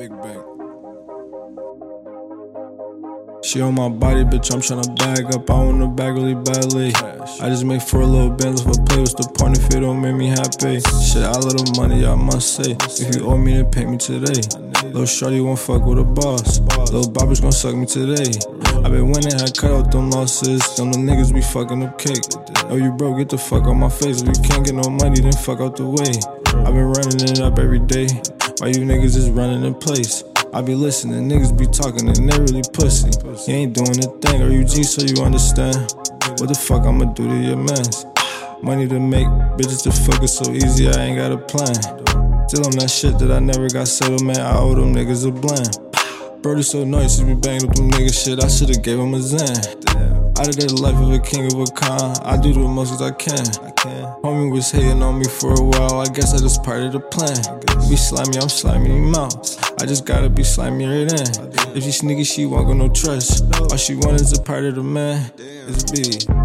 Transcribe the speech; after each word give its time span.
Big 0.00 0.08
Bang. 0.22 0.42
She 3.44 3.60
on 3.60 3.74
my 3.74 3.90
body, 3.90 4.24
bitch, 4.24 4.50
I'm 4.50 4.62
tryna 4.64 4.96
bag 4.96 5.34
up. 5.34 5.50
I 5.50 5.62
want 5.62 5.82
a 5.82 5.88
bag 5.88 6.14
really 6.14 6.34
badly. 6.34 6.94
I 7.38 7.50
just 7.50 7.66
make 7.66 7.82
for 7.82 8.00
a 8.00 8.06
little 8.06 8.30
bands 8.30 8.62
if 8.62 8.68
I 8.68 8.82
play. 8.86 9.00
What's 9.00 9.12
the 9.12 9.28
point 9.36 9.58
if 9.58 9.66
it 9.66 9.80
don't 9.80 10.00
make 10.00 10.14
me 10.14 10.28
happy? 10.28 10.80
Shit, 11.04 11.20
I 11.20 11.36
love 11.36 11.52
the 11.52 11.74
money, 11.76 12.06
I 12.06 12.14
must 12.14 12.54
say. 12.54 12.76
If 12.80 13.14
you 13.14 13.28
owe 13.28 13.36
me, 13.36 13.60
then 13.60 13.70
pay 13.70 13.84
me 13.84 13.98
today. 13.98 14.40
Little 14.88 15.04
shorty 15.04 15.42
won't 15.42 15.58
fuck 15.58 15.84
with 15.84 15.98
a 15.98 16.04
boss. 16.04 16.60
Little 16.88 17.10
Bobby's 17.10 17.40
gon' 17.40 17.52
suck 17.52 17.74
me 17.74 17.84
today. 17.84 18.32
I 18.80 18.88
been 18.88 19.12
winning, 19.12 19.36
had 19.36 19.52
cut 19.52 19.70
out 19.70 19.92
them 19.92 20.08
losses. 20.08 20.64
Them 20.76 20.92
the 20.92 20.98
niggas 20.98 21.34
be 21.34 21.42
fucking 21.42 21.82
up 21.84 21.98
cake. 21.98 22.24
Oh, 22.72 22.76
you 22.76 22.90
broke, 22.92 23.18
get 23.18 23.28
the 23.28 23.36
fuck 23.36 23.64
out 23.64 23.74
my 23.74 23.90
face. 23.90 24.22
If 24.22 24.28
you 24.32 24.42
can't 24.48 24.64
get 24.64 24.76
no 24.76 24.88
money, 24.88 25.20
then 25.20 25.32
fuck 25.32 25.60
out 25.60 25.76
the 25.76 25.84
way. 25.84 26.16
I 26.64 26.72
been 26.72 26.88
running 26.88 27.20
it 27.20 27.40
up 27.40 27.58
every 27.58 27.80
day. 27.80 28.08
Why 28.60 28.66
you 28.66 28.84
niggas 28.84 29.16
is 29.16 29.30
running 29.30 29.64
in 29.64 29.74
place? 29.74 30.22
I 30.52 30.60
be 30.60 30.74
listening, 30.74 31.30
niggas 31.30 31.56
be 31.56 31.64
talking 31.64 32.06
and 32.08 32.30
they 32.30 32.38
really 32.40 32.60
pussy. 32.74 33.08
You 33.50 33.56
ain't 33.56 33.72
doing 33.72 33.98
a 33.98 34.08
thing, 34.20 34.42
are 34.42 34.50
you 34.50 34.64
G 34.64 34.82
so 34.82 35.00
you 35.00 35.24
understand? 35.24 35.76
What 36.36 36.48
the 36.48 36.54
fuck 36.54 36.82
I'ma 36.82 37.06
do 37.14 37.26
to 37.26 37.36
your 37.36 37.56
mans? 37.56 38.04
Money 38.62 38.86
to 38.86 39.00
make, 39.00 39.26
bitches 39.56 39.82
to 39.84 39.90
fuck 39.90 40.22
is 40.22 40.36
so 40.36 40.52
easy, 40.52 40.90
I 40.90 41.04
ain't 41.04 41.16
got 41.16 41.32
a 41.32 41.38
plan. 41.38 41.74
Still 42.50 42.66
on 42.66 42.76
that 42.76 42.90
shit 42.94 43.18
that 43.20 43.30
I 43.30 43.38
never 43.38 43.66
got 43.70 43.88
settled, 43.88 44.26
man. 44.26 44.38
I 44.38 44.58
owe 44.58 44.74
them 44.74 44.94
niggas 44.94 45.26
a 45.26 45.32
blame. 45.32 46.42
Brody 46.42 46.62
so 46.62 46.84
nice, 46.84 47.16
he 47.16 47.24
be 47.24 47.32
banging 47.32 47.66
with 47.66 47.78
them 47.78 47.90
niggas 47.90 48.24
shit. 48.24 48.44
I 48.44 48.48
should've 48.48 48.82
gave 48.82 48.98
him 48.98 49.14
a 49.14 49.20
Zan. 49.22 50.19
Out 50.40 50.48
of 50.48 50.56
the 50.56 50.80
life 50.80 50.96
of 50.96 51.12
a 51.12 51.18
king 51.18 51.52
of 51.52 51.60
a 51.60 51.66
con, 51.66 52.16
I 52.24 52.40
do 52.40 52.54
the 52.54 52.60
most 52.60 52.94
as 52.94 53.02
I 53.02 53.10
can. 53.10 53.44
I 53.62 53.72
can. 53.72 54.04
Homie 54.24 54.50
was 54.50 54.70
hating 54.70 55.02
on 55.02 55.18
me 55.18 55.26
for 55.26 55.52
a 55.52 55.62
while, 55.62 56.00
I 56.00 56.06
guess 56.06 56.32
that 56.32 56.42
is 56.42 56.56
part 56.56 56.80
of 56.80 56.92
the 56.92 57.00
plan. 57.00 57.36
Be 57.90 57.96
slimy, 57.96 58.38
I'm 58.38 58.48
slimy 58.48 58.88
him 58.88 59.14
out. 59.14 59.36
I 59.82 59.84
just 59.84 60.06
gotta 60.06 60.30
be 60.30 60.42
slimy 60.42 60.86
right 60.86 61.12
in. 61.12 61.76
If 61.76 61.84
she 61.84 61.92
sneaky, 61.92 62.24
she 62.24 62.46
won't 62.46 62.68
got 62.68 62.78
no 62.78 62.88
trust. 62.88 63.54
All 63.60 63.76
she 63.76 63.96
want 63.96 64.18
is 64.18 64.32
a 64.32 64.40
part 64.40 64.64
of 64.64 64.76
the 64.76 64.82
man. 64.82 65.30
It's 65.36 65.84
B. 65.92 66.39